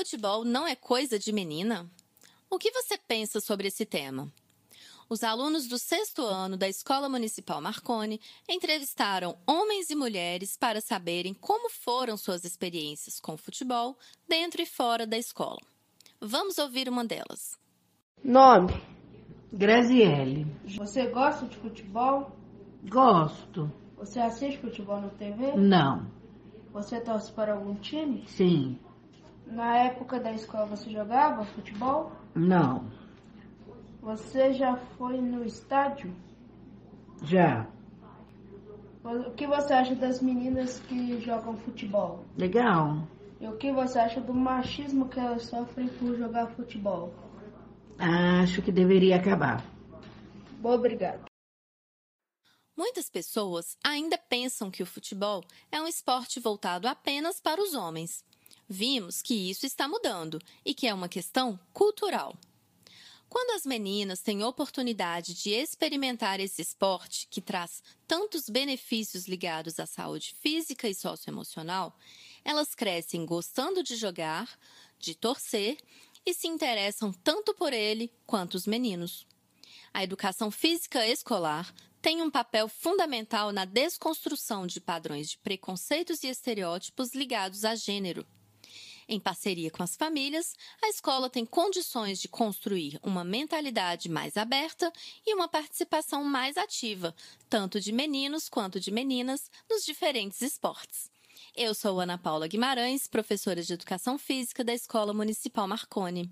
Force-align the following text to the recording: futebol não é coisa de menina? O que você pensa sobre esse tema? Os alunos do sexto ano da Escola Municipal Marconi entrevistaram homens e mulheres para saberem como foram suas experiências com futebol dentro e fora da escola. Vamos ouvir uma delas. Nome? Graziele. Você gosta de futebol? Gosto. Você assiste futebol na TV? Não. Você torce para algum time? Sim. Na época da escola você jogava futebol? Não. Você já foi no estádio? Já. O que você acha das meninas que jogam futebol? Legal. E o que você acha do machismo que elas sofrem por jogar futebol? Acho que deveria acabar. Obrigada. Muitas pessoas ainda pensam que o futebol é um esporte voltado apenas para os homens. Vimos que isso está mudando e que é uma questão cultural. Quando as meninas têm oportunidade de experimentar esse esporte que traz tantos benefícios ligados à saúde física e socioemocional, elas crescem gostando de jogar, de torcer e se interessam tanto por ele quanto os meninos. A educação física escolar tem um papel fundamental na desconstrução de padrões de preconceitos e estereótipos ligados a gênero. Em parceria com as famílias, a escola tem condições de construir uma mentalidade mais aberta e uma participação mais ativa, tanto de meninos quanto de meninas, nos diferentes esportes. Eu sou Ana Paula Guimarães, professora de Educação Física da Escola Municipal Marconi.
futebol 0.00 0.46
não 0.46 0.66
é 0.66 0.74
coisa 0.74 1.18
de 1.18 1.30
menina? 1.30 1.86
O 2.48 2.58
que 2.58 2.70
você 2.70 2.96
pensa 2.96 3.38
sobre 3.38 3.68
esse 3.68 3.84
tema? 3.84 4.32
Os 5.10 5.22
alunos 5.22 5.66
do 5.66 5.78
sexto 5.78 6.22
ano 6.22 6.56
da 6.56 6.66
Escola 6.66 7.06
Municipal 7.06 7.60
Marconi 7.60 8.18
entrevistaram 8.48 9.36
homens 9.46 9.90
e 9.90 9.94
mulheres 9.94 10.56
para 10.56 10.80
saberem 10.80 11.34
como 11.34 11.68
foram 11.68 12.16
suas 12.16 12.44
experiências 12.44 13.20
com 13.20 13.36
futebol 13.36 13.94
dentro 14.26 14.62
e 14.62 14.66
fora 14.66 15.06
da 15.06 15.18
escola. 15.18 15.60
Vamos 16.18 16.56
ouvir 16.56 16.88
uma 16.88 17.04
delas. 17.04 17.58
Nome? 18.24 18.72
Graziele. 19.52 20.46
Você 20.78 21.08
gosta 21.08 21.44
de 21.44 21.58
futebol? 21.58 22.34
Gosto. 22.88 23.70
Você 23.98 24.18
assiste 24.18 24.58
futebol 24.60 24.98
na 24.98 25.10
TV? 25.10 25.56
Não. 25.56 26.10
Você 26.72 26.98
torce 27.00 27.30
para 27.32 27.52
algum 27.52 27.74
time? 27.74 28.24
Sim. 28.26 28.78
Na 29.50 29.76
época 29.78 30.20
da 30.20 30.32
escola 30.32 30.66
você 30.66 30.90
jogava 30.90 31.44
futebol? 31.44 32.12
Não. 32.34 32.90
Você 34.00 34.52
já 34.52 34.76
foi 34.76 35.20
no 35.20 35.44
estádio? 35.44 36.14
Já. 37.22 37.66
O 39.02 39.32
que 39.32 39.46
você 39.46 39.72
acha 39.72 39.94
das 39.94 40.22
meninas 40.22 40.78
que 40.80 41.20
jogam 41.20 41.56
futebol? 41.56 42.24
Legal. 42.36 43.06
E 43.40 43.48
o 43.48 43.56
que 43.56 43.72
você 43.72 43.98
acha 43.98 44.20
do 44.20 44.32
machismo 44.32 45.08
que 45.08 45.18
elas 45.18 45.46
sofrem 45.46 45.88
por 45.88 46.16
jogar 46.16 46.46
futebol? 46.48 47.12
Acho 47.98 48.62
que 48.62 48.70
deveria 48.70 49.16
acabar. 49.16 49.64
Obrigada. 50.62 51.24
Muitas 52.76 53.10
pessoas 53.10 53.76
ainda 53.84 54.16
pensam 54.16 54.70
que 54.70 54.82
o 54.82 54.86
futebol 54.86 55.42
é 55.72 55.80
um 55.80 55.86
esporte 55.86 56.38
voltado 56.38 56.86
apenas 56.86 57.40
para 57.40 57.60
os 57.60 57.74
homens. 57.74 58.24
Vimos 58.72 59.20
que 59.20 59.34
isso 59.34 59.66
está 59.66 59.88
mudando 59.88 60.40
e 60.64 60.72
que 60.72 60.86
é 60.86 60.94
uma 60.94 61.08
questão 61.08 61.58
cultural. 61.72 62.38
Quando 63.28 63.50
as 63.56 63.66
meninas 63.66 64.20
têm 64.20 64.44
oportunidade 64.44 65.34
de 65.34 65.50
experimentar 65.50 66.38
esse 66.38 66.62
esporte 66.62 67.26
que 67.28 67.40
traz 67.40 67.82
tantos 68.06 68.48
benefícios 68.48 69.26
ligados 69.26 69.80
à 69.80 69.86
saúde 69.86 70.36
física 70.40 70.88
e 70.88 70.94
socioemocional, 70.94 71.98
elas 72.44 72.72
crescem 72.72 73.26
gostando 73.26 73.82
de 73.82 73.96
jogar, 73.96 74.48
de 75.00 75.16
torcer 75.16 75.76
e 76.24 76.32
se 76.32 76.46
interessam 76.46 77.12
tanto 77.12 77.52
por 77.52 77.72
ele 77.72 78.12
quanto 78.24 78.54
os 78.54 78.68
meninos. 78.68 79.26
A 79.92 80.04
educação 80.04 80.48
física 80.48 81.04
escolar 81.04 81.74
tem 82.00 82.22
um 82.22 82.30
papel 82.30 82.68
fundamental 82.68 83.50
na 83.50 83.64
desconstrução 83.64 84.64
de 84.64 84.80
padrões 84.80 85.30
de 85.30 85.38
preconceitos 85.38 86.22
e 86.22 86.28
estereótipos 86.28 87.12
ligados 87.14 87.64
a 87.64 87.74
gênero. 87.74 88.24
Em 89.12 89.18
parceria 89.18 89.72
com 89.72 89.82
as 89.82 89.96
famílias, 89.96 90.54
a 90.80 90.88
escola 90.88 91.28
tem 91.28 91.44
condições 91.44 92.20
de 92.20 92.28
construir 92.28 92.96
uma 93.02 93.24
mentalidade 93.24 94.08
mais 94.08 94.36
aberta 94.36 94.92
e 95.26 95.34
uma 95.34 95.48
participação 95.48 96.22
mais 96.22 96.56
ativa, 96.56 97.12
tanto 97.48 97.80
de 97.80 97.90
meninos 97.90 98.48
quanto 98.48 98.78
de 98.78 98.92
meninas, 98.92 99.50
nos 99.68 99.84
diferentes 99.84 100.40
esportes. 100.42 101.10
Eu 101.56 101.74
sou 101.74 101.98
Ana 101.98 102.18
Paula 102.18 102.46
Guimarães, 102.46 103.08
professora 103.08 103.60
de 103.60 103.72
Educação 103.72 104.16
Física 104.16 104.62
da 104.62 104.72
Escola 104.72 105.12
Municipal 105.12 105.66
Marconi. 105.66 106.30